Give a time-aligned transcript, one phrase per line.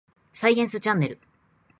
[0.33, 1.19] サイエンスチャンネル